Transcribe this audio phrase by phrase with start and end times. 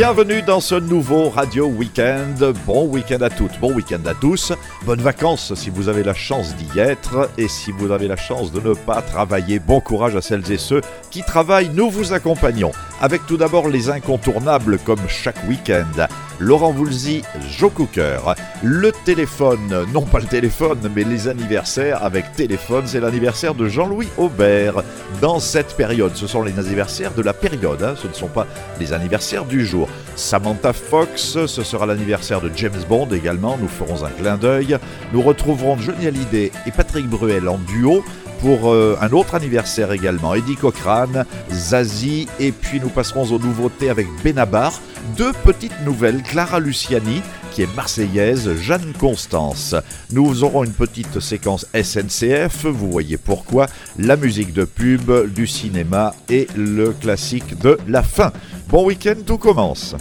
[0.00, 2.54] Bienvenue dans ce nouveau Radio Weekend.
[2.64, 4.50] Bon week-end à toutes, bon week-end à tous.
[4.86, 7.28] Bonnes vacances si vous avez la chance d'y être.
[7.36, 10.56] Et si vous avez la chance de ne pas travailler, bon courage à celles et
[10.56, 10.80] ceux
[11.10, 11.68] qui travaillent.
[11.74, 12.72] Nous vous accompagnons.
[13.02, 16.06] Avec tout d'abord les incontournables comme chaque week-end.
[16.38, 17.20] Laurent Voulzy,
[17.58, 18.20] Joe Cooker.
[18.62, 24.08] Le téléphone, non pas le téléphone, mais les anniversaires avec téléphone, c'est l'anniversaire de Jean-Louis
[24.16, 24.82] Aubert.
[25.20, 27.94] Dans cette période, ce sont les anniversaires de la période, hein.
[28.00, 28.46] ce ne sont pas
[28.78, 29.89] les anniversaires du jour.
[30.16, 34.78] Samantha Fox, ce sera l'anniversaire de James Bond également, nous ferons un clin d'œil.
[35.12, 38.04] Nous retrouverons Johnny Hallyday et Patrick Bruel en duo
[38.40, 40.34] pour euh, un autre anniversaire également.
[40.34, 44.80] Eddie Cochrane, Zazie, et puis nous passerons aux nouveautés avec Benabar.
[45.16, 49.74] Deux petites nouvelles, Clara Luciani, qui est marseillaise, Jeanne Constance.
[50.12, 53.66] Nous aurons une petite séquence SNCF, vous voyez pourquoi,
[53.98, 58.32] la musique de pub, du cinéma et le classique de la fin.
[58.68, 59.94] Bon week-end, tout commence.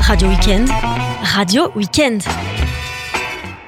[0.00, 0.68] Radio Weekend,
[1.22, 2.22] Radio Weekend.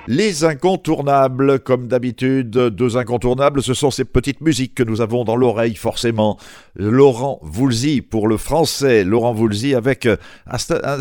[0.08, 5.34] Les incontournables, comme d'habitude, deux incontournables, ce sont ces petites musiques que nous avons dans
[5.34, 6.38] l'oreille, forcément.
[6.76, 10.16] Laurent Voulzy pour le français, Laurent Voulzy avec un,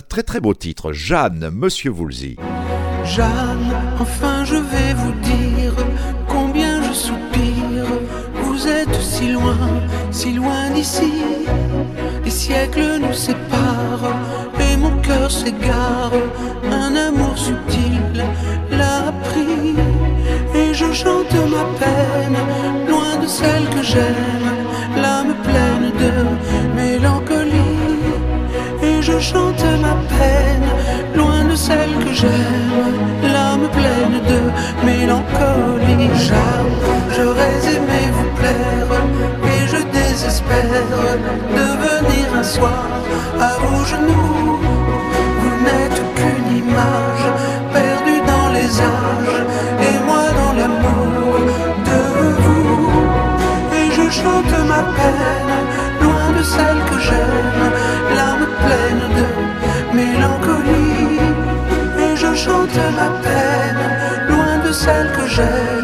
[0.09, 2.35] très très beau titre, Jeanne, Monsieur Voulzy.
[3.03, 5.75] Jeanne, enfin je vais vous dire
[6.27, 7.85] combien je soupire.
[8.41, 9.57] Vous êtes si loin,
[10.11, 11.13] si loin d'ici.
[12.35, 14.11] Les siècles nous séparent
[14.59, 16.11] et mon cœur s'égare.
[16.69, 18.25] Un amour subtil
[18.71, 19.73] l'a pris
[20.53, 22.39] et je chante ma peine
[22.89, 24.49] loin de celle que j'aime,
[25.01, 26.13] l'âme pleine de
[26.75, 28.03] mélancolie.
[28.83, 30.69] Et je chante ma peine
[31.15, 34.41] loin de celle que j'aime, l'âme pleine de
[34.85, 35.65] mélancolie.
[37.15, 38.91] J'aurais aimé vous plaire
[39.53, 41.54] et je désespère
[42.45, 42.85] soir
[43.39, 44.59] à vos genoux.
[45.41, 47.25] Vous n'êtes qu'une image
[47.73, 49.41] perdue dans les âges
[49.87, 51.39] et moi dans l'amour
[51.89, 51.99] de
[52.43, 52.89] vous.
[53.79, 55.57] Et je chante ma peine
[56.01, 57.65] loin de celle que j'aime,
[58.15, 59.27] l'âme pleine de
[59.97, 61.19] mélancolie.
[62.03, 63.85] Et je chante ma peine
[64.29, 65.74] loin de celle que j'aime,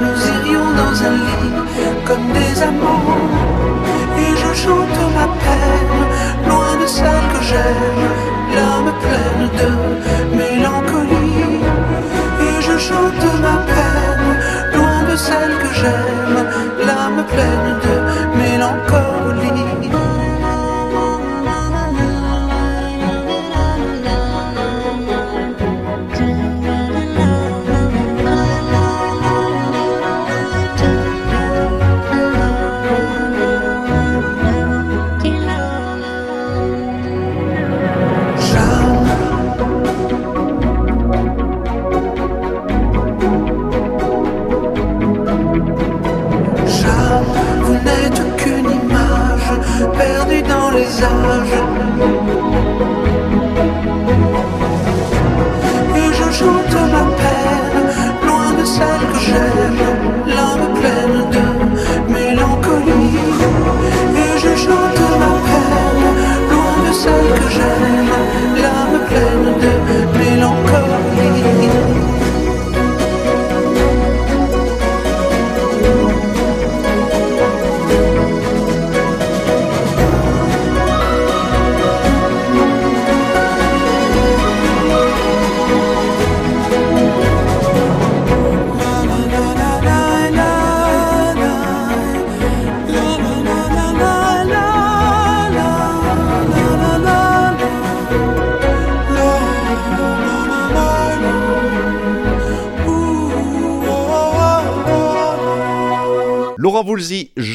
[0.00, 1.58] Nous irions dans un lit
[2.06, 3.16] comme des amants.
[4.16, 6.02] Et je chante ma peine,
[6.48, 8.04] loin de celle que j'aime,
[8.54, 9.70] l'âme pleine de
[10.36, 11.60] mélancolie.
[12.46, 14.30] Et je chante ma peine,
[14.74, 16.38] loin de celle que j'aime,
[16.86, 17.97] l'âme pleine de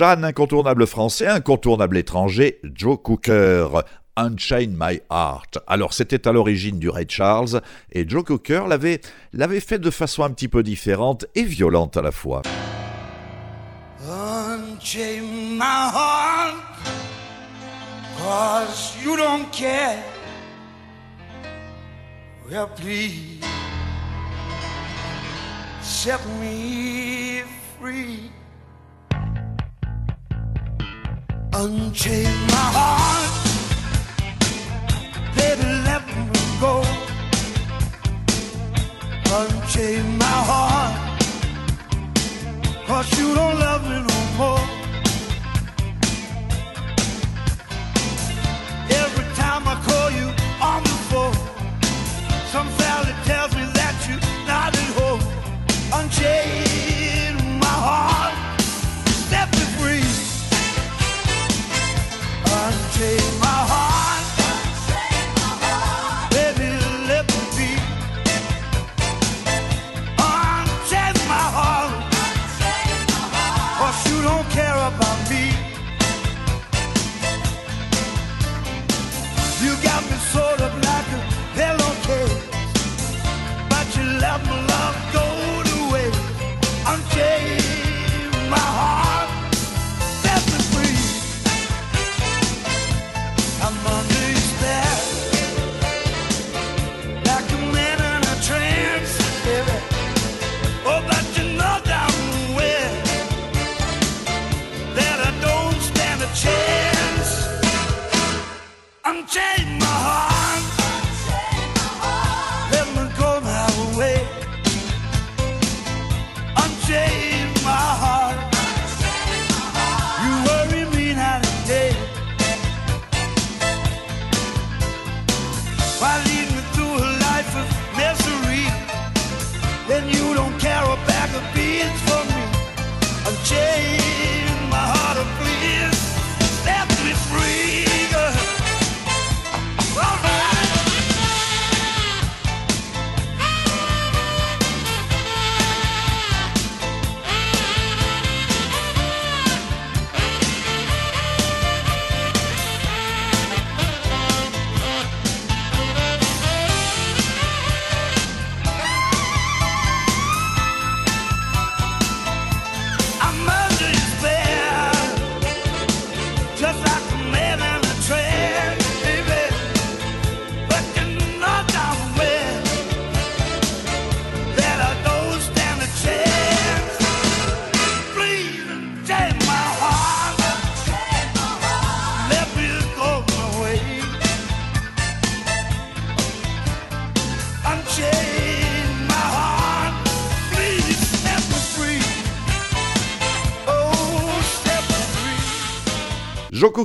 [0.04, 3.68] Incontournable français, incontournable étranger, Joe Cooker.
[4.18, 5.60] Unchain My Heart.
[5.66, 7.62] Alors c'était à l'origine du Ray Charles
[7.92, 9.00] et Joe Cooker l'avait,
[9.32, 12.44] l'avait fait de façon un petit peu différente et violente à la fois.
[14.08, 15.22] Unchain
[15.54, 16.58] my heart
[18.20, 20.04] cause you don't care.
[22.52, 23.40] Well please
[25.82, 27.44] set me
[27.80, 28.30] free.
[31.56, 33.32] Unchain my heart,
[35.36, 36.84] baby, let me go.
[39.40, 41.22] Unchain my heart,
[42.88, 44.73] cause you don't love me no more.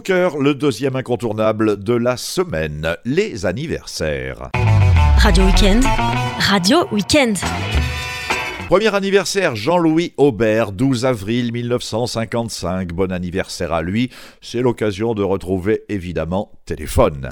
[0.06, 4.50] le deuxième incontournable de la semaine, les anniversaires.
[5.16, 5.82] Radio Weekend,
[6.38, 7.36] Radio Weekend.
[8.68, 12.92] Premier anniversaire, Jean-Louis Aubert, 12 avril 1955.
[12.92, 14.10] Bon anniversaire à lui.
[14.40, 17.28] C'est l'occasion de retrouver évidemment téléphone.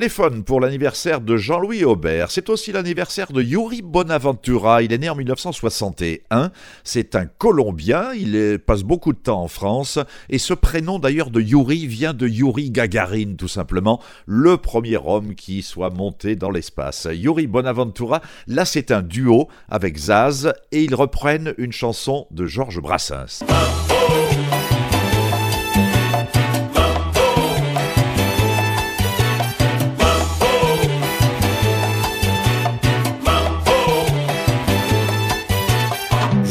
[0.00, 2.30] Téléphone pour l'anniversaire de Jean-Louis Aubert.
[2.30, 4.80] C'est aussi l'anniversaire de Yuri Bonaventura.
[4.80, 6.52] Il est né en 1961.
[6.84, 8.14] C'est un Colombien.
[8.14, 9.98] Il passe beaucoup de temps en France.
[10.30, 14.00] Et ce prénom d'ailleurs de Yuri vient de Yuri Gagarin, tout simplement.
[14.24, 17.06] Le premier homme qui soit monté dans l'espace.
[17.12, 20.54] Yuri Bonaventura, là c'est un duo avec Zaz.
[20.72, 23.44] Et ils reprennent une chanson de Georges Brassens.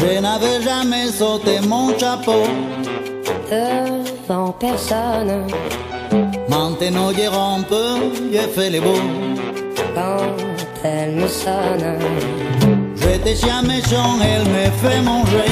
[0.06, 2.44] N'avais jamais sauté mon chapeau
[3.50, 5.48] devant personne.
[6.48, 7.28] Maintenant j'ai
[7.68, 7.88] peu,
[8.32, 9.06] j'ai fait les beaux.
[9.96, 10.22] Quand
[10.84, 12.00] elle me sonne,
[12.96, 15.52] j'étais chien méchant, elle me fait manger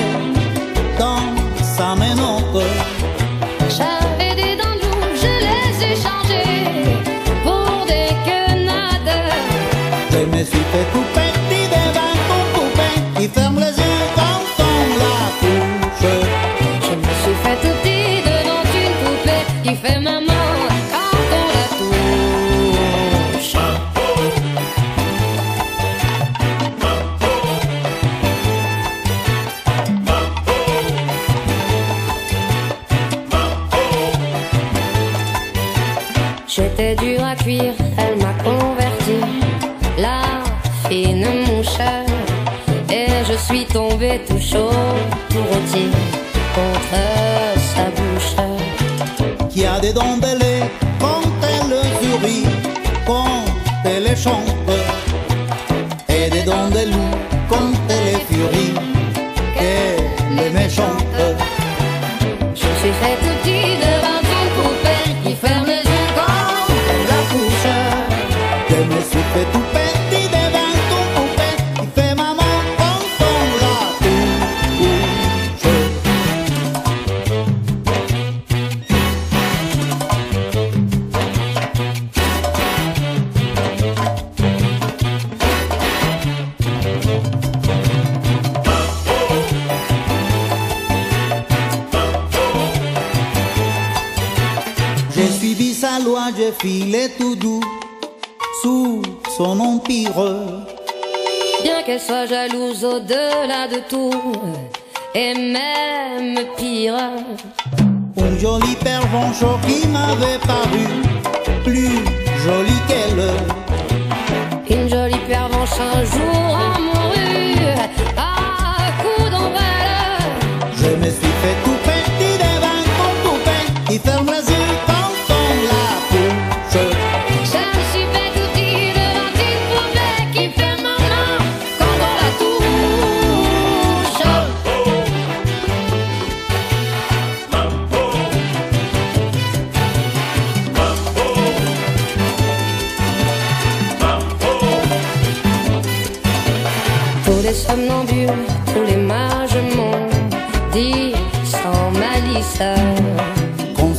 [0.97, 1.21] dans
[1.61, 2.63] sa ménope.
[3.77, 4.77] J'avais des dents
[5.15, 7.03] je les ai changées
[7.43, 9.15] pour des quenades.
[10.11, 11.16] Je me suis fait tout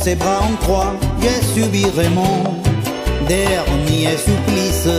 [0.09, 1.85] ses bras en croix, j'ai subi
[2.15, 2.43] mon
[3.27, 4.89] dernier supplice.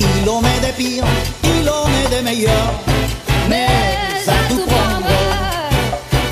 [0.00, 1.04] Il en est des pires,
[1.44, 2.74] il en est des meilleurs,
[3.48, 3.68] mais,
[4.24, 5.06] ça tout prendre.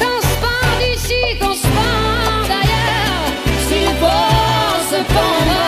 [0.00, 3.25] Qu'on se pend d'ici, qu'on se pend d'ailleurs,
[3.69, 5.59] s'il faut se pendre.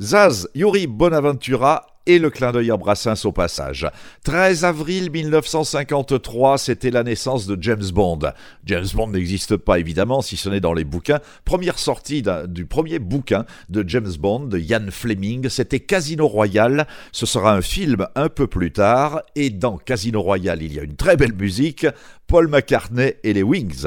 [0.00, 3.86] Zaz, Yuri Bonaventura et le clin d'œil à Brassens au passage.
[4.24, 8.20] 13 avril 1953, c'était la naissance de James Bond.
[8.64, 11.20] James Bond n'existe pas évidemment, si ce n'est dans les bouquins.
[11.44, 16.86] Première sortie du premier bouquin de James Bond, de Ian Fleming, c'était Casino Royale.
[17.12, 20.82] Ce sera un film un peu plus tard, et dans Casino Royale, il y a
[20.82, 21.86] une très belle musique,
[22.26, 23.86] Paul McCartney et les Wings.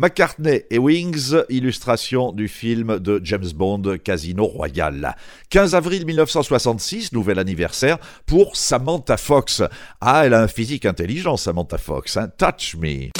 [0.00, 5.14] McCartney et Wings, illustration du film de James Bond Casino Royale.
[5.50, 9.62] 15 avril 1966, nouvel anniversaire pour Samantha Fox.
[10.00, 12.16] Ah, elle a un physique intelligent, Samantha Fox.
[12.16, 12.30] Hein.
[12.38, 13.10] Touch Me.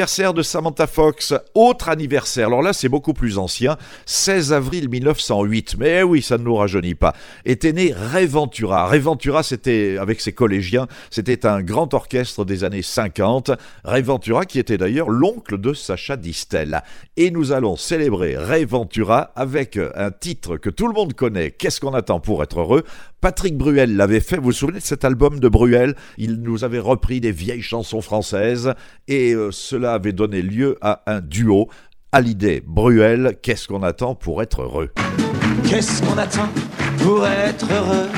[0.00, 5.76] L'anniversaire de Samantha Fox, autre anniversaire, alors là c'est beaucoup plus ancien, 16 avril 1908,
[5.78, 7.12] mais oui, ça ne nous rajeunit pas,
[7.44, 8.86] était né Ray Ventura.
[8.86, 13.50] Ray Ventura, c'était, avec ses collégiens, c'était un grand orchestre des années 50.
[13.84, 16.82] Ray Ventura qui était d'ailleurs l'oncle de Sacha Distel.
[17.18, 21.78] Et nous allons célébrer Ray Ventura avec un titre que tout le monde connaît, Qu'est-ce
[21.78, 22.84] qu'on attend pour être heureux?
[23.20, 25.94] Patrick Bruel l'avait fait, vous vous souvenez de cet album de Bruel?
[26.16, 28.72] Il nous avait repris des vieilles chansons françaises.
[29.08, 29.50] Et euh,
[29.90, 31.68] cela avait donné lieu à un duo.
[32.12, 34.90] À l'idée, Bruel, qu'est-ce qu'on attend pour être heureux?
[35.68, 36.48] Qu'est-ce qu'on attend
[36.98, 38.08] pour être heureux?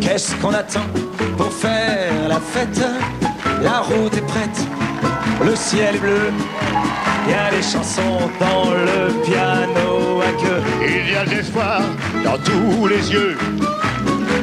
[0.00, 0.86] Qu'est-ce qu'on attend
[1.36, 2.84] pour faire la fête?
[3.62, 4.66] La route est prête,
[5.44, 6.32] le ciel est bleu.
[7.26, 10.62] Il y a des chansons dans le piano à queue.
[10.82, 11.80] Il y a de l'espoir
[12.24, 13.36] dans tous les yeux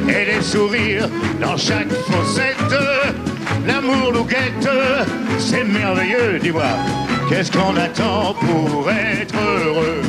[0.08, 1.08] et des sourires
[1.40, 3.25] dans chaque fossette.
[3.66, 4.68] L'amour nous guette,
[5.38, 6.62] c'est merveilleux, dis-moi.
[7.28, 10.02] Qu'est-ce qu'on attend pour être heureux?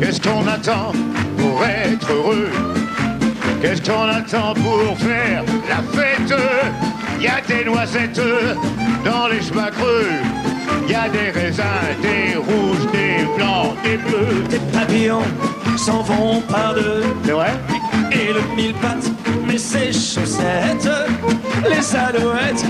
[0.00, 0.92] Qu'est-ce qu'on attend
[1.38, 2.50] pour être heureux?
[3.62, 6.34] Qu'est-ce qu'on attend pour faire la fête?
[7.18, 8.20] Il y a des noisettes
[9.04, 10.10] dans les chemins creux.
[10.86, 11.64] Il y a des raisins,
[12.02, 14.44] des rouges, des blancs, des bleus.
[14.50, 15.22] Des papillons
[15.78, 17.02] s'en vont par deux.
[17.24, 17.52] C'est vrai?
[18.12, 19.10] Et le mille pattes
[19.92, 20.88] ses chaussettes.
[21.68, 22.64] Les alouettes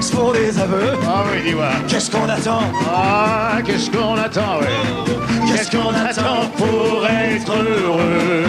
[0.00, 0.92] se font des ça veut.
[1.06, 1.68] Ah oui, dis-moi.
[1.88, 5.46] Qu'est-ce qu'on attend Ah, qu'est-ce qu'on attend, ouais.
[5.48, 8.44] Qu'est-ce qu'on attend pour être heureux?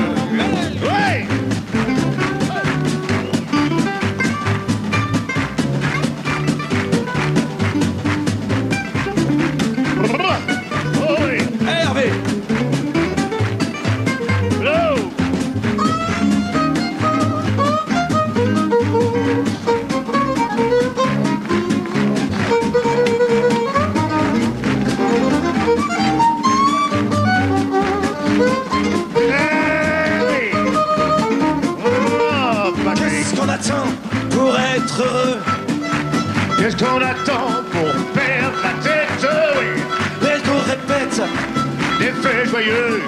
[42.47, 43.01] Joyeux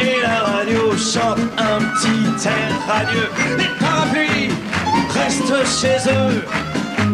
[0.00, 3.28] et la radio chante un petit air radieux.
[3.58, 4.50] Les parapluies
[5.14, 6.44] restent chez eux.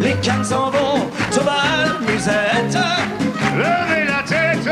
[0.00, 2.78] Les cannes s'en vont au bal musette.
[3.56, 4.68] Levez la tête,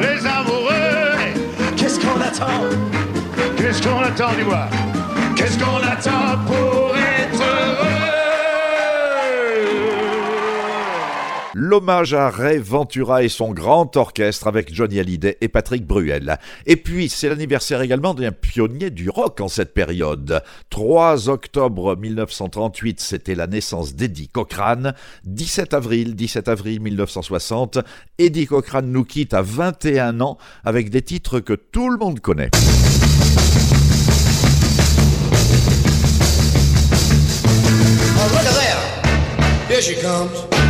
[0.00, 0.98] les amoureux
[1.76, 2.64] Qu'est-ce qu'on attend?
[3.56, 4.68] Qu'est-ce qu'on attend, dis-moi?
[5.36, 6.87] Qu'est-ce qu'on attend pour
[11.68, 16.38] L'hommage à Ray Ventura et son grand orchestre avec Johnny Hallyday et Patrick Bruel.
[16.64, 20.42] Et puis, c'est l'anniversaire également d'un pionnier du rock en cette période.
[20.70, 24.94] 3 octobre 1938, c'était la naissance d'Eddie Cochrane.
[25.24, 27.80] 17 avril, 17 avril 1960,
[28.16, 32.48] Eddie Cochrane nous quitte à 21 ans avec des titres que tout le monde connaît.
[40.02, 40.67] Comes.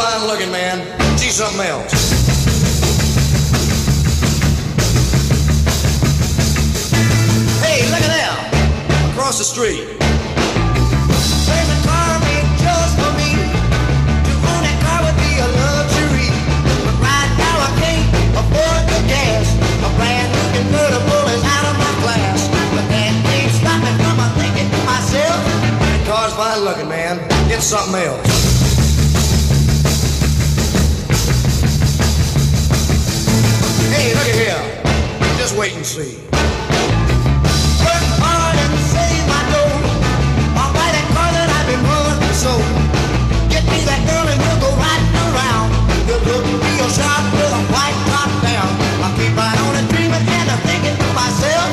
[0.00, 0.80] Fine looking, man.
[1.18, 1.92] She's something else.
[7.60, 8.36] Hey, look at there.
[9.12, 9.84] Across the street.
[11.84, 13.30] Car made just for me.
[14.24, 16.28] To own that car would be a luxury.
[16.86, 18.08] But right now I can't
[18.40, 19.46] afford the gas.
[19.84, 22.48] A brand new convertible is out of my class.
[22.72, 23.12] But that
[24.00, 25.40] from thinking to myself.
[26.08, 27.20] Car's fine looking, man.
[27.52, 28.69] It's something else.
[34.00, 34.64] Look at here.
[35.36, 36.16] Just wait and see.
[37.84, 40.56] Work hard and save my dough.
[40.56, 41.84] I'll buy that car that I've been
[42.32, 42.48] so.
[43.52, 45.68] Get me that girl and we'll go riding around.
[46.08, 48.72] Real sharp with a white top down.
[49.04, 51.68] I'll keep right on dreaming and thinking to myself.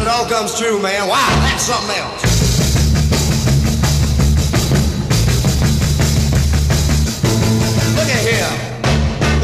[0.00, 2.24] It all comes true, man, wow, that's something else.
[7.92, 8.48] Look at here.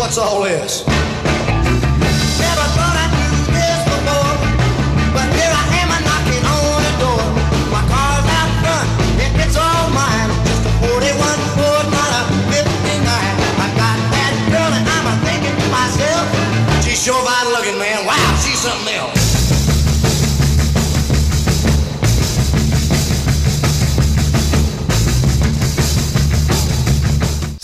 [0.00, 1.03] What's all this?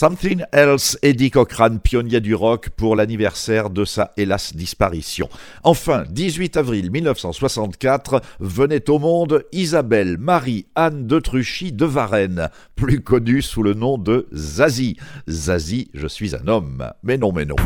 [0.00, 5.28] Something Else, Eddie Cochrane, pionnier du rock pour l'anniversaire de sa hélas disparition.
[5.62, 13.42] Enfin, 18 avril 1964, venait au monde Isabelle Marie-Anne de Truchy de Varennes, plus connue
[13.42, 14.96] sous le nom de Zazie.
[15.28, 16.90] Zazie, je suis un homme.
[17.02, 17.56] Mais non, mais non.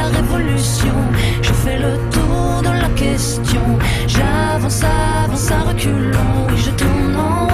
[0.00, 0.94] La révolution,
[1.42, 3.78] je fais le tour de la question.
[4.06, 7.49] J'avance, avance à reculons, et je tourne en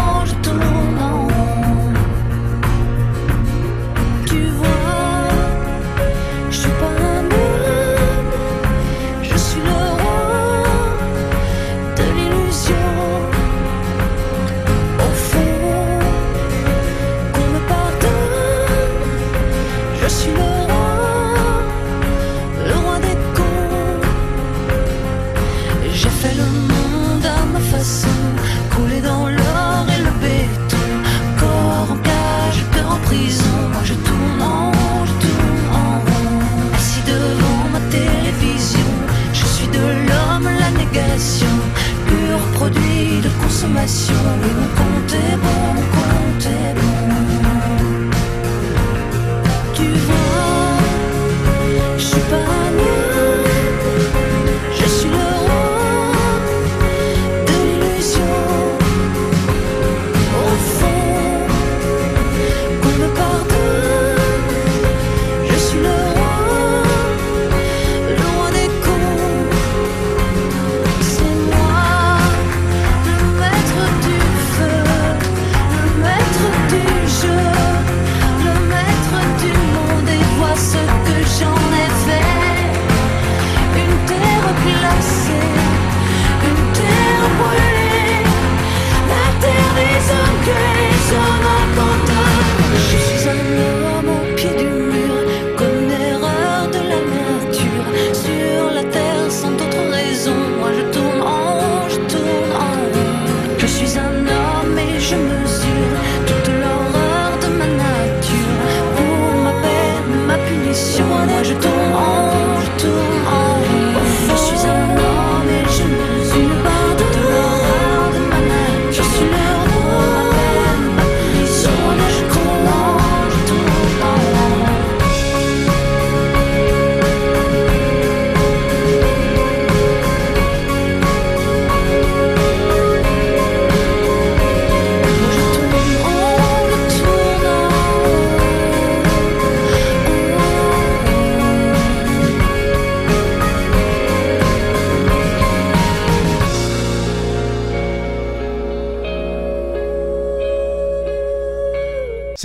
[44.46, 44.86] you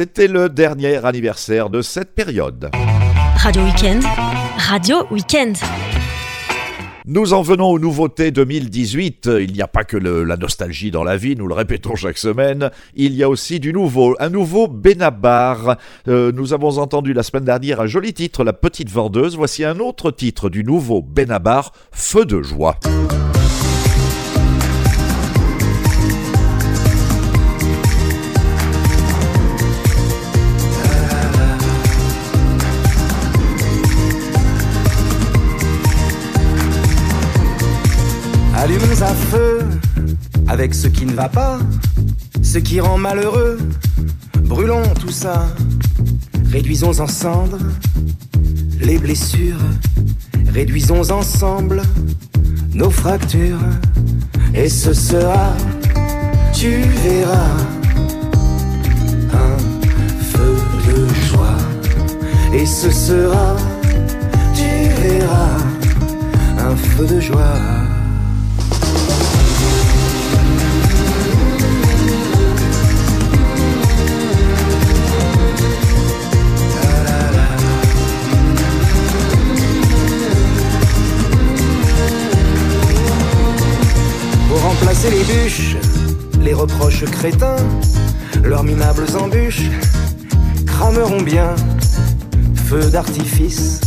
[0.01, 2.71] C'était le dernier anniversaire de cette période.
[3.35, 4.01] Radio Weekend,
[4.57, 5.57] Radio Weekend.
[7.05, 9.29] Nous en venons aux nouveautés 2018.
[9.41, 12.17] Il n'y a pas que le- la nostalgie dans la vie, nous le répétons chaque
[12.17, 12.71] semaine.
[12.95, 15.77] Il y a aussi du nouveau, un nouveau Benabar.
[16.07, 19.35] Euh, nous avons entendu la semaine dernière un joli titre, La Petite Vendeuse.
[19.37, 22.79] Voici un autre titre du nouveau Benabar, Feu de joie.
[40.51, 41.59] Avec ce qui ne va pas,
[42.43, 43.57] ce qui rend malheureux.
[44.43, 45.47] Brûlons tout ça,
[46.51, 47.57] réduisons en cendres
[48.81, 49.61] les blessures,
[50.49, 51.81] réduisons ensemble
[52.73, 53.63] nos fractures.
[54.53, 55.53] Et ce sera,
[56.53, 57.55] tu verras,
[59.31, 59.57] un
[60.33, 61.57] feu de joie.
[62.53, 63.55] Et ce sera,
[64.53, 65.57] tu verras,
[66.59, 67.90] un feu de joie.
[84.91, 85.77] Remplacer les bûches,
[86.41, 87.55] les reproches crétins,
[88.43, 89.69] leurs minables embûches
[90.67, 91.55] crameront bien.
[92.65, 93.79] Feu d'artifice,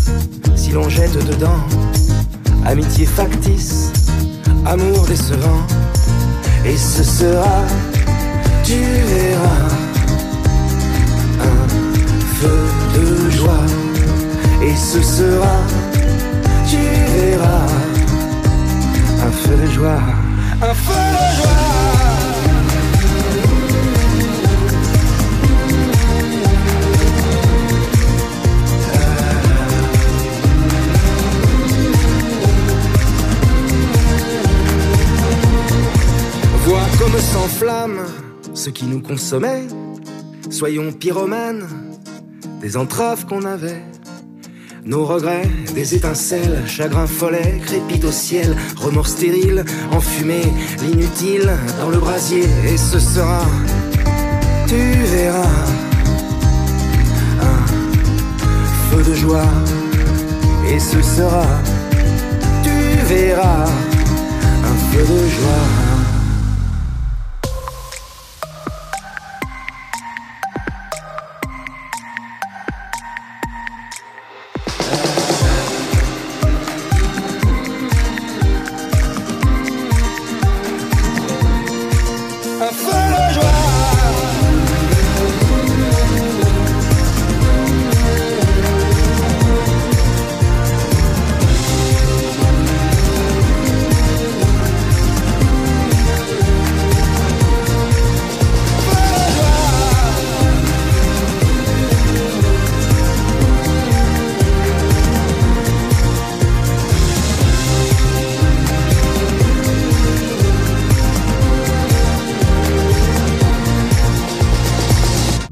[0.57, 1.61] si l'on jette dedans,
[2.64, 3.93] amitié factice,
[4.64, 5.67] amour décevant.
[6.64, 7.67] Et ce sera,
[8.62, 9.69] tu verras,
[11.38, 11.69] un
[12.40, 12.59] feu
[12.95, 13.67] de joie.
[14.62, 15.57] Et ce sera,
[16.67, 16.79] tu
[17.14, 17.67] verras,
[19.23, 20.24] un feu de joie.
[20.66, 20.72] Un
[36.98, 37.98] comme s'enflamme
[38.55, 39.66] ce qui nous consommait.
[40.48, 41.68] Soyons pyromanes
[42.62, 43.83] des entraves qu'on avait.
[44.87, 50.42] Nos regrets, des étincelles, chagrin follet, crépite au ciel, remords stériles, enfumé,
[50.83, 52.44] l'inutile dans le brasier.
[52.68, 53.40] Et ce sera,
[54.66, 55.64] tu verras,
[57.40, 57.66] un
[58.90, 59.49] feu de joie.
[60.70, 61.47] Et ce sera,
[62.62, 65.84] tu verras, un feu de joie.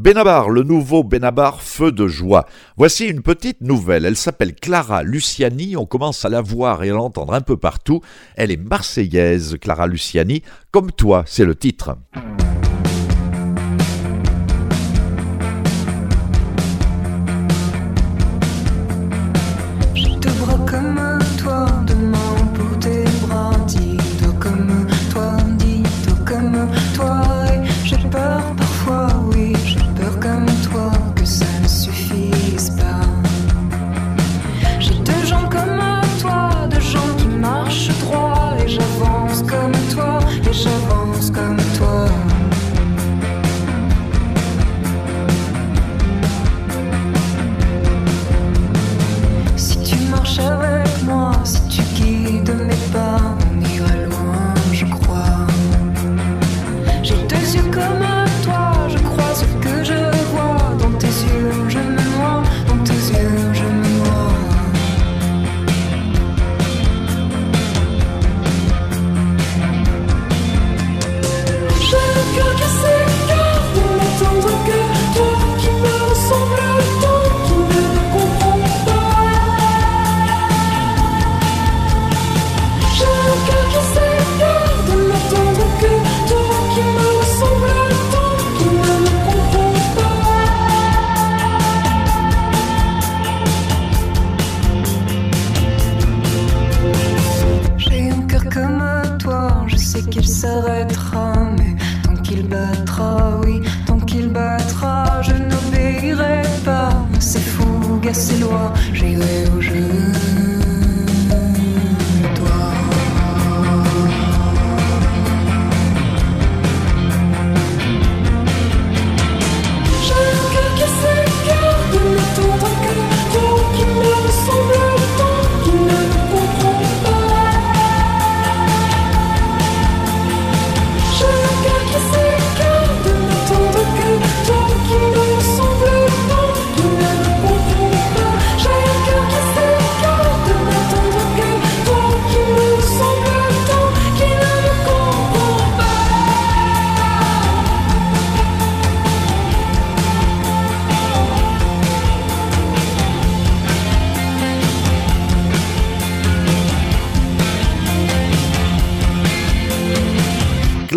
[0.02, 2.44] Benabar, le nouveau Benabar Feu de joie.
[2.76, 4.04] Voici une petite nouvelle.
[4.04, 5.76] Elle s'appelle Clara Luciani.
[5.76, 8.00] On commence à la voir et à l'entendre un peu partout.
[8.34, 10.42] Elle est marseillaise, Clara Luciani.
[10.72, 11.96] Comme toi, c'est le titre.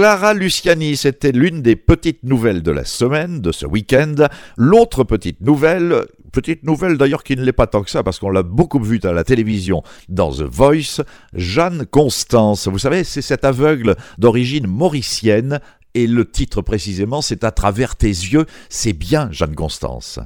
[0.05, 4.13] Clara Luciani, c'était l'une des petites nouvelles de la semaine, de ce week-end.
[4.55, 8.29] L'autre petite nouvelle, petite nouvelle d'ailleurs qui ne l'est pas tant que ça, parce qu'on
[8.29, 11.01] l'a beaucoup vue à la télévision dans The Voice,
[11.33, 12.67] Jeanne Constance.
[12.67, 15.59] Vous savez, c'est cette aveugle d'origine mauricienne,
[15.95, 20.19] et le titre précisément, c'est À travers tes yeux, c'est bien Jeanne Constance.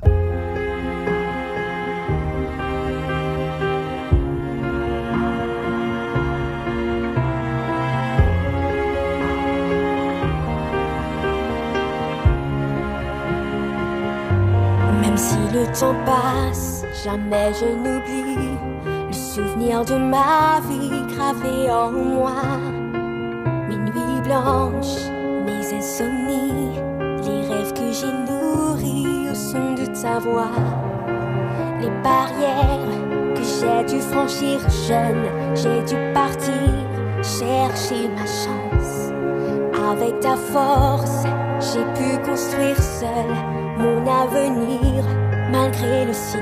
[15.60, 18.58] Le temps passe, jamais je n'oublie
[19.08, 22.42] le souvenir de ma vie gravé en moi.
[23.68, 25.10] Mes nuits blanches,
[25.46, 26.80] mes insomnies,
[27.26, 30.56] les rêves que j'ai nourris au son de ta voix.
[31.82, 32.96] Les barrières
[33.36, 36.54] que j'ai dû franchir jeune, j'ai dû partir
[37.22, 39.12] chercher ma chance.
[39.92, 41.24] Avec ta force,
[41.60, 43.32] j'ai pu construire seul
[43.78, 45.04] mon avenir
[45.52, 46.40] malgré le silence.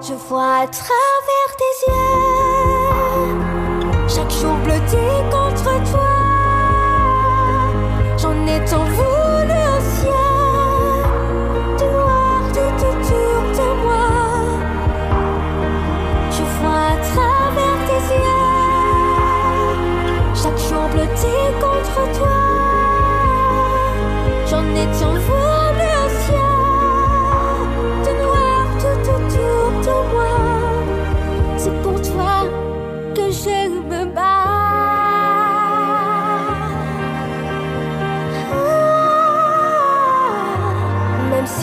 [0.00, 1.96] Je vois à travers tes yeux
[4.08, 6.10] chaque jour bleuté contre toi.
[8.18, 9.15] J'en ai tant voulu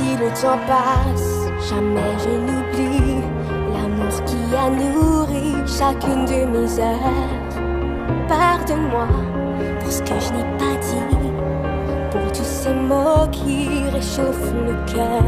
[0.03, 3.21] si le temps passe, jamais je n'oublie
[3.73, 7.33] l'amour qui a nourri chacune de mes heures.
[8.27, 9.07] Pardonne-moi
[9.79, 11.29] pour ce que je n'ai pas dit
[12.11, 15.23] pour tous ces mots qui réchauffent le cœur.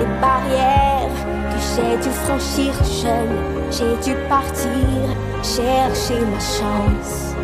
[0.00, 1.18] Les barrières
[1.50, 3.36] que j'ai dû franchir jeune,
[3.70, 5.06] j'ai dû partir
[5.42, 7.34] chercher ma chance.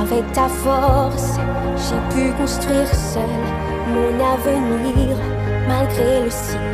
[0.00, 1.38] Avec ta force,
[1.76, 3.22] j'ai pu construire seul
[3.92, 5.33] mon avenir
[5.68, 6.64] malgré le silence.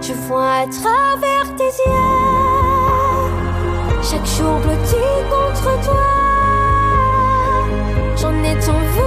[0.00, 2.44] Je vois à travers tes yeux
[4.02, 4.96] chaque jour blotti
[5.30, 6.06] contre toi.
[8.16, 9.03] J'en ai tant voulu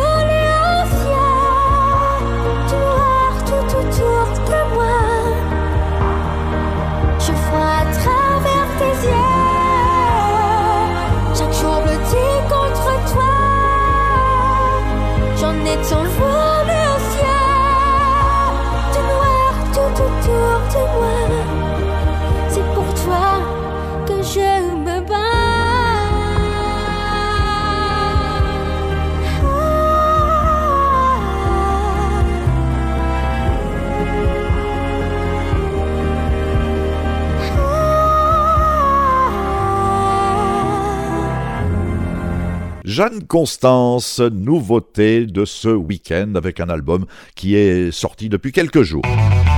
[42.97, 49.03] Jeanne Constance, nouveauté de ce week-end avec un album qui est sorti depuis quelques jours.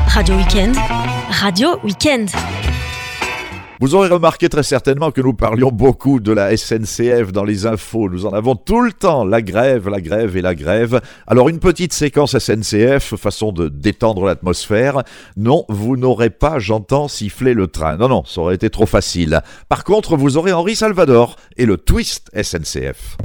[0.08, 0.76] Radio Weekend,
[1.30, 2.28] Radio Weekend.
[3.82, 8.10] Vous aurez remarqué très certainement que nous parlions beaucoup de la SNCF dans les infos.
[8.10, 9.24] Nous en avons tout le temps.
[9.24, 11.00] La grève, la grève et la grève.
[11.28, 15.04] Alors une petite séquence SNCF, façon de détendre l'atmosphère.
[15.38, 17.96] Non, vous n'aurez pas, j'entends, siffler le train.
[17.96, 19.42] Non, non, ça aurait été trop facile.
[19.70, 23.16] Par contre, vous aurez Henri Salvador et le twist SNCF.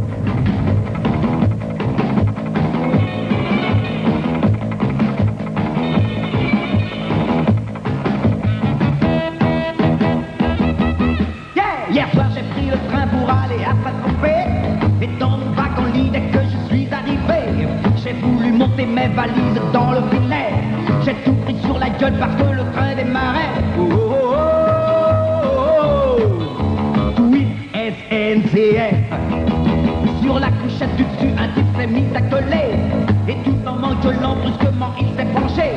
[35.01, 35.72] Il s'est penché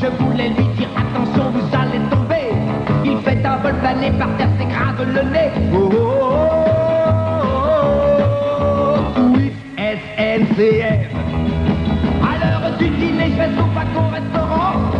[0.00, 2.50] Je voulais lui dire attention vous allez tomber.
[3.04, 5.50] Il fait un vol plané par terre s'écrase le nez.
[5.74, 6.52] Oh oh oh
[8.26, 9.32] oh oh.
[9.76, 11.10] SNCF
[12.22, 14.91] À l'heure du dîner je vais au wagon restaurant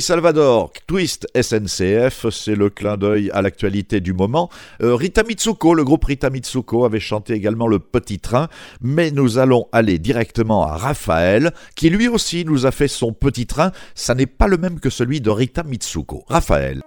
[0.00, 4.48] Salvador, Twist SNCF, c'est le clin d'œil à l'actualité du moment.
[4.82, 8.48] Euh, Rita Mitsuko, le groupe Rita Mitsuko avait chanté également Le Petit Train,
[8.80, 13.46] mais nous allons aller directement à Raphaël, qui lui aussi nous a fait son Petit
[13.46, 13.72] Train.
[13.94, 16.24] Ça n'est pas le même que celui de Rita Mitsuko.
[16.28, 16.80] Raphaël.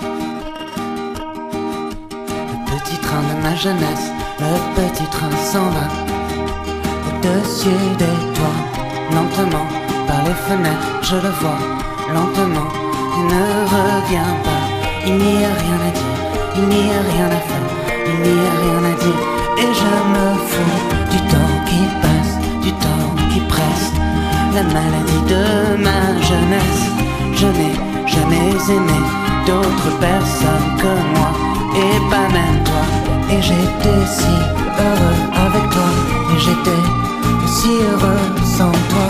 [0.00, 0.06] Le
[2.78, 5.88] petit train de ma jeunesse, le petit train s'en va
[7.08, 8.62] Au-dessus des toits,
[9.12, 9.68] lentement,
[10.06, 11.81] par les fenêtres, je le vois,
[12.14, 12.68] lentement,
[13.32, 13.44] ne
[13.74, 14.62] revient pas.
[15.06, 16.12] Il n'y a rien à dire,
[16.56, 17.68] il n'y a rien à faire,
[18.06, 19.20] il n'y a rien à dire.
[19.62, 20.78] Et je me fous
[21.10, 23.88] du temps qui passe, du temps qui presse.
[24.54, 25.44] La maladie de
[25.86, 26.84] ma jeunesse
[27.34, 27.74] Je n'ai
[28.06, 29.00] jamais aimé
[29.46, 31.30] d'autres personnes que moi.
[31.74, 32.84] Et pas même toi.
[33.30, 34.34] Et j'étais si
[34.78, 35.90] heureux avec toi,
[36.32, 36.84] et j'étais
[37.46, 39.08] si heureux sans toi.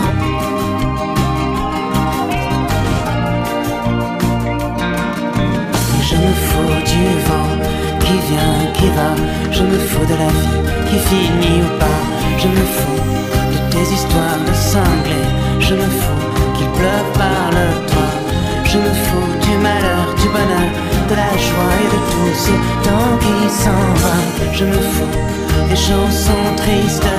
[6.23, 7.53] Me fous du vent
[7.99, 9.11] qui vient, qui va,
[9.51, 12.01] je me fous de la vie qui finit ou pas,
[12.37, 13.03] je me fous
[13.53, 18.17] de tes histoires de cinglés, je me fous qu'il pleuve par le toit,
[18.63, 20.69] je me fous du malheur, du bonheur,
[21.09, 22.53] de la joie et de tout ce
[22.87, 24.15] temps qui s'en va.
[24.53, 25.15] Je me fous
[25.69, 27.13] des chansons tristes,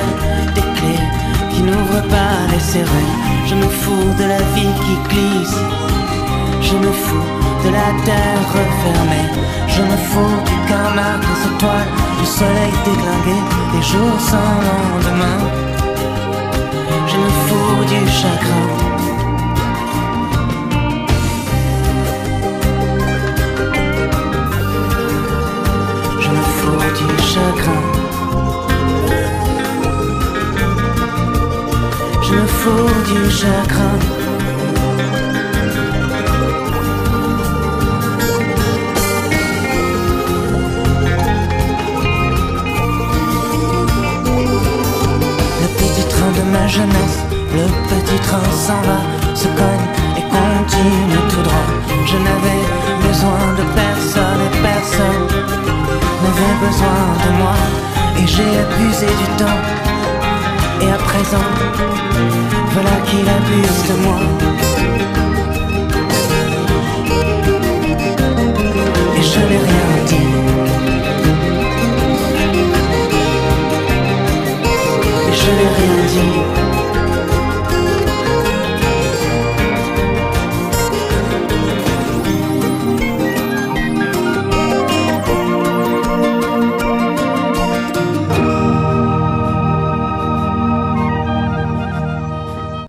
[0.55, 1.07] des clés
[1.53, 3.19] qui n'ouvrent pas les serrures.
[3.47, 5.59] Je me fous de la vie qui glisse.
[6.63, 9.29] Je me fous de la terre refermée.
[9.69, 11.91] Je me fous du karma, des étoiles,
[12.21, 13.39] du soleil déglingué,
[13.73, 15.39] des jours sans lendemain.
[17.11, 18.67] Je me fous du chagrin.
[26.21, 27.83] Je me fous du chagrin.
[32.23, 34.24] Je me fous du chagrin.
[46.75, 47.20] Jeunesse,
[47.55, 48.99] le petit train s'en va,
[49.35, 49.87] se cogne
[50.18, 51.68] et continue tout droit.
[52.11, 52.64] Je n'avais
[53.07, 55.25] besoin de personne et personne
[56.22, 57.57] n'avait besoin de moi.
[58.18, 59.61] Et j'ai abusé du temps.
[60.83, 61.49] Et à présent,
[62.75, 64.20] voilà qu'il abuse de moi.
[69.18, 70.31] Et je n'ai rien dit.
[75.29, 76.64] Et je n'ai rien dit.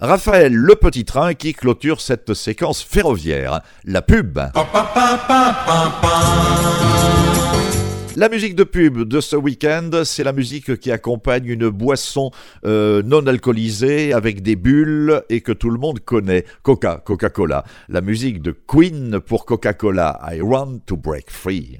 [0.06, 3.62] Raphaël Le Petit Train qui clôture cette séquence ferroviaire.
[3.86, 4.40] La pub.
[8.16, 12.30] La musique de pub de ce week-end, c'est la musique qui accompagne une boisson
[12.66, 16.46] euh, non alcoolisée avec des bulles et que tout le monde connaît.
[16.62, 17.66] Coca, Coca-Cola.
[17.90, 20.22] La musique de Queen pour Coca-Cola.
[20.32, 21.80] I want to break free.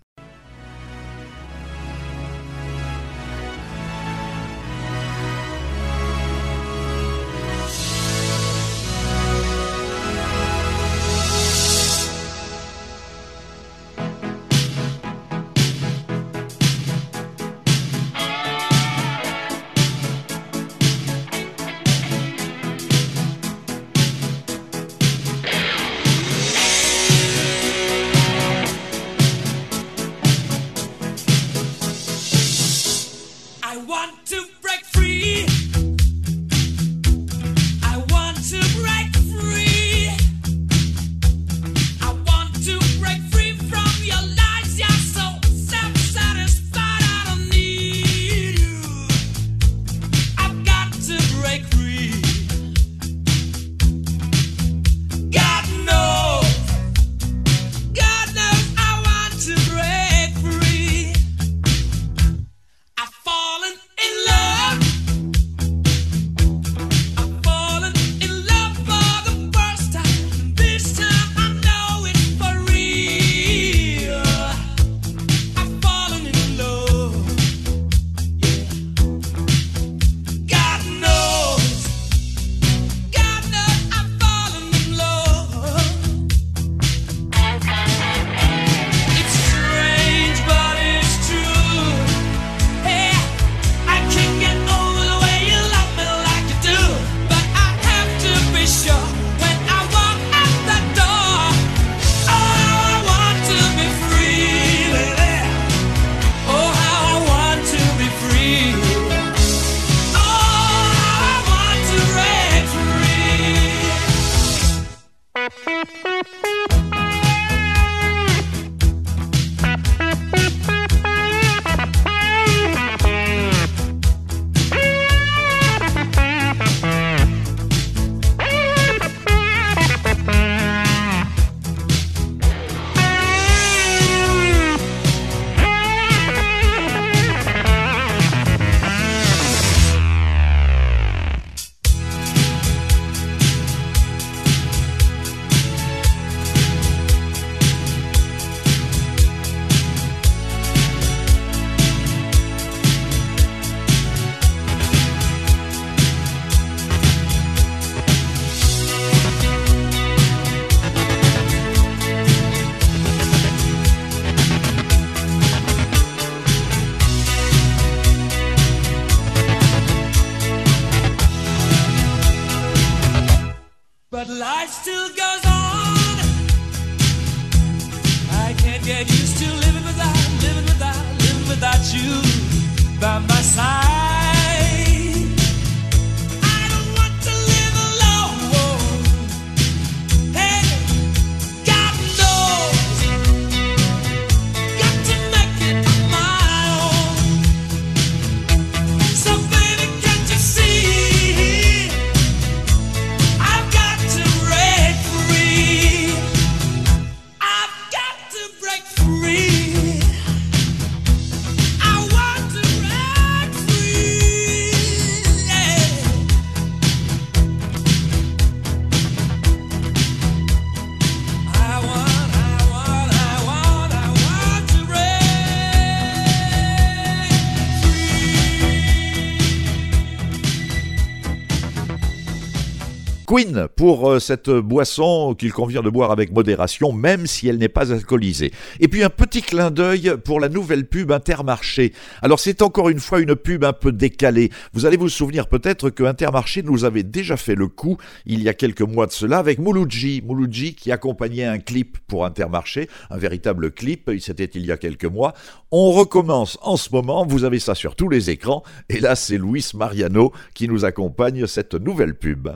[233.76, 237.92] Pour euh, cette boisson qu'il convient de boire avec modération, même si elle n'est pas
[237.92, 238.54] alcoolisée.
[238.80, 241.92] Et puis un petit clin d'œil pour la nouvelle pub Intermarché.
[242.22, 244.52] Alors c'est encore une fois une pub un peu décalée.
[244.72, 248.48] Vous allez vous souvenir peut-être que Intermarché nous avait déjà fait le coup il y
[248.48, 250.22] a quelques mois de cela avec Mouloudji.
[250.26, 255.04] Mouloudji qui accompagnait un clip pour Intermarché, un véritable clip, c'était il y a quelques
[255.04, 255.34] mois.
[255.72, 259.38] On recommence en ce moment, vous avez ça sur tous les écrans, et là c'est
[259.38, 262.48] Luis Mariano qui nous accompagne cette nouvelle pub.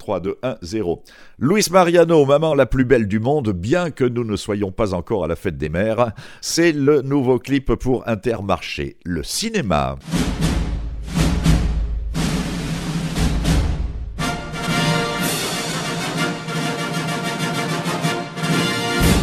[0.00, 1.04] 3, 2, 1, 0.
[1.38, 5.22] Luis Mariano, maman la plus belle du monde, bien que nous ne soyons pas encore
[5.22, 9.96] à la fête des mères, c'est le nouveau clip pour Intermarché, le cinéma.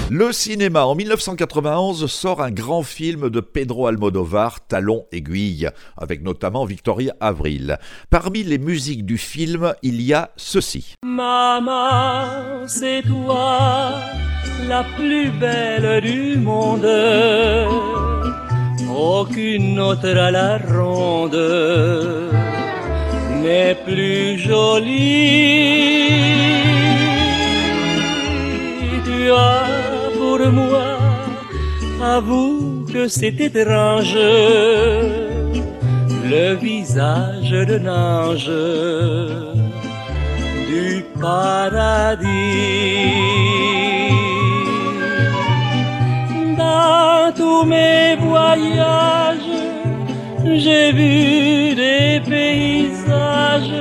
[0.09, 6.63] Le cinéma, en 1991, sort un grand film de Pedro Almodovar, Talon aiguille, avec notamment
[6.63, 7.77] Victoria Avril.
[8.09, 10.93] Parmi les musiques du film, il y a ceci.
[11.05, 13.91] Maman, c'est toi
[14.69, 16.87] la plus belle du monde.
[18.89, 21.35] Aucune autre à la ronde
[23.41, 25.67] n'est plus jolie.
[30.27, 30.87] Pour moi,
[32.15, 34.19] avoue que c'est étrange.
[36.33, 38.51] Le visage d'un ange
[40.71, 40.89] du
[41.21, 42.27] paradis.
[46.63, 49.55] Dans tous mes voyages,
[50.63, 53.77] j'ai vu des paysages,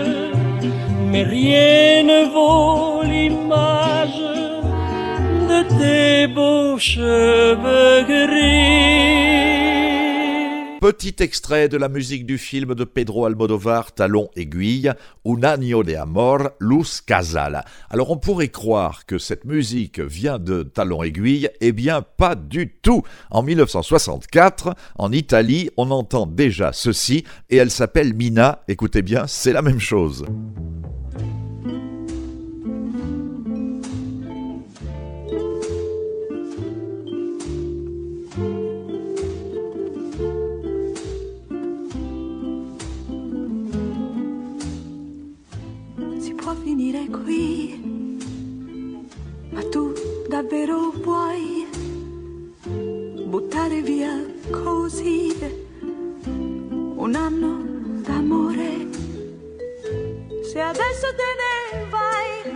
[1.10, 2.95] mais rien ne vaut
[10.80, 14.92] Petit extrait de la musique du film de Pedro Almodovar, Talon aiguille,
[15.26, 17.64] Un año de amor, Luz Casal.
[17.90, 22.70] Alors on pourrait croire que cette musique vient de Talon aiguille, eh bien pas du
[22.70, 23.02] tout.
[23.30, 28.60] En 1964, en Italie, on entend déjà ceci et elle s'appelle Mina.
[28.68, 30.24] Écoutez bien, c'est la même chose.
[46.76, 48.20] Finire qui,
[49.50, 49.94] ma tu
[50.28, 51.66] davvero vuoi
[53.24, 54.12] buttare via
[54.50, 55.34] così
[56.26, 57.52] un anno
[58.02, 58.88] d'amore?
[60.42, 62.52] Se adesso te ne vai,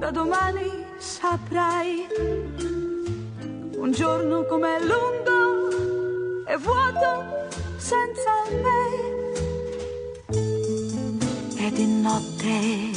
[0.00, 2.06] da domani saprai.
[3.76, 7.46] Un giorno com'è lungo e vuoto
[7.76, 9.23] senza me
[11.74, 12.90] di notte,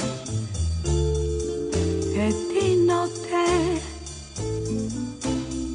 [2.14, 3.82] e di notte,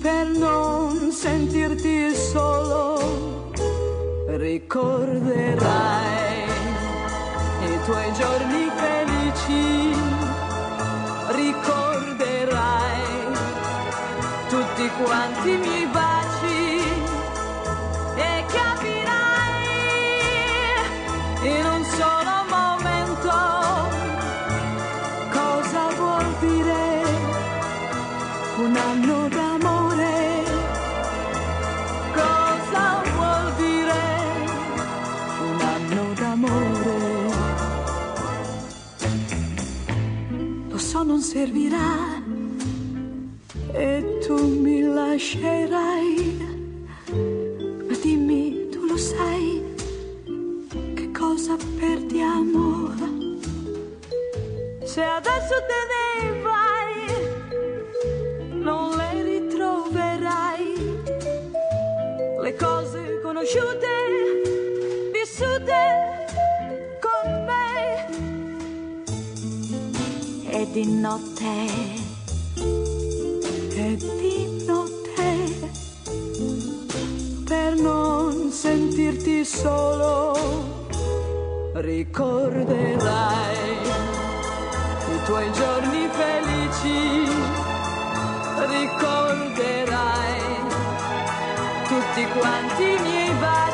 [0.01, 3.51] per non sentirti solo,
[4.27, 5.65] ricorderai
[7.65, 9.95] i tuoi giorni felici,
[11.31, 13.01] ricorderai
[14.49, 15.87] tutti quanti i miei
[41.33, 42.21] servirà
[43.73, 45.82] e tu mi lascerai,
[70.83, 71.67] di notte.
[73.75, 75.71] E di notte.
[77.45, 80.35] Per non sentirti solo
[81.75, 83.57] ricorderai
[85.15, 87.31] i tuoi giorni felici,
[88.77, 90.41] ricorderai
[91.87, 93.72] tutti quanti i miei baci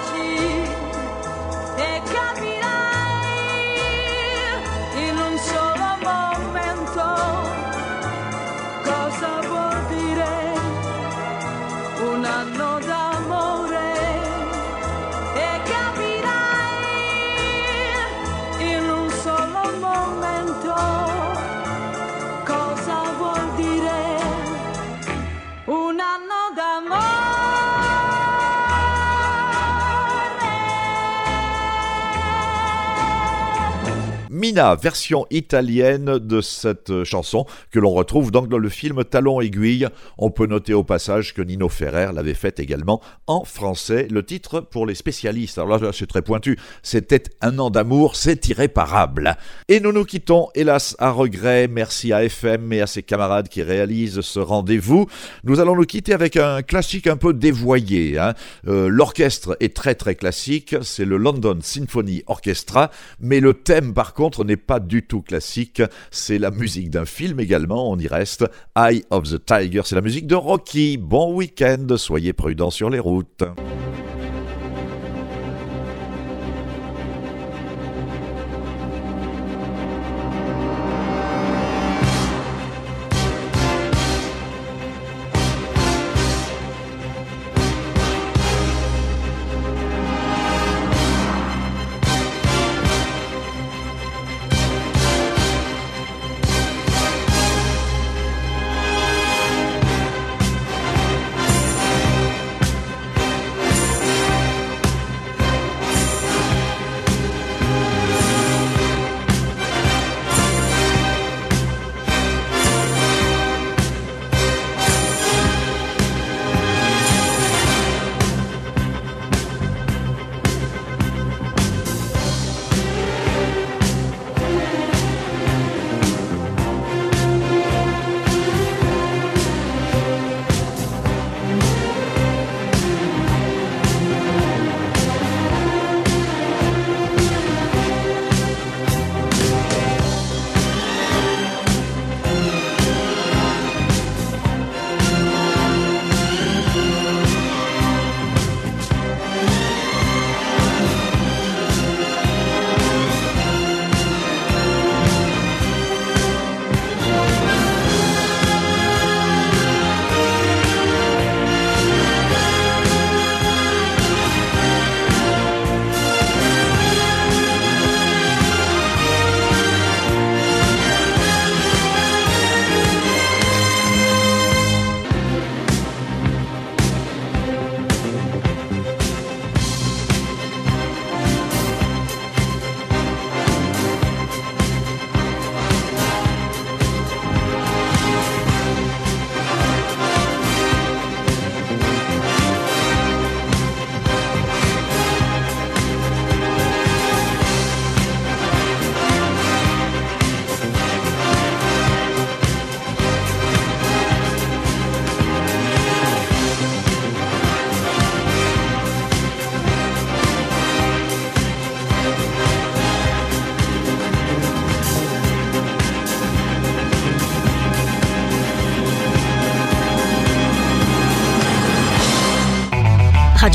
[34.59, 39.87] Version italienne de cette chanson que l'on retrouve dans le film Talon aiguille.
[40.19, 44.09] On peut noter au passage que Nino Ferrer l'avait fait également en français.
[44.11, 48.49] Le titre pour les spécialistes, alors là c'est très pointu, c'était Un an d'amour, c'est
[48.49, 49.37] irréparable.
[49.69, 51.69] Et nous nous quittons hélas à regret.
[51.69, 55.07] Merci à FM et à ses camarades qui réalisent ce rendez-vous.
[55.45, 58.19] Nous allons nous quitter avec un classique un peu dévoyé.
[58.19, 58.35] hein.
[58.67, 62.91] Euh, L'orchestre est très très classique, c'est le London Symphony Orchestra,
[63.21, 67.39] mais le thème par contre n'est pas du tout classique, c'est la musique d'un film
[67.39, 68.45] également, on y reste,
[68.77, 70.97] Eye of the Tiger, c'est la musique de Rocky.
[70.97, 73.45] Bon week-end, soyez prudents sur les routes.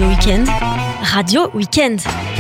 [0.04, 0.50] Radio Weekend.
[1.14, 2.33] Radio Weekend.